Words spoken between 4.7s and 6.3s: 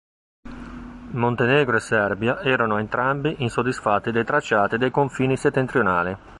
dei confini settentrionali.